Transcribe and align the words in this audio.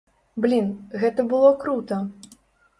Блін, 0.45 0.71
гэта 1.05 1.27
было 1.35 1.53
крута. 1.63 2.03